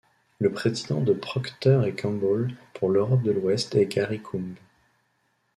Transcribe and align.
Le 0.39 0.51
président 0.51 0.99
de 1.01 1.13
Procter 1.13 1.77
& 1.95 1.95
Gamble 1.95 2.53
pour 2.73 2.89
l'Europe 2.89 3.21
de 3.21 3.29
l'Ouest 3.29 3.75
est 3.75 3.85
Gary 3.85 4.19
Coombe. 4.19 4.55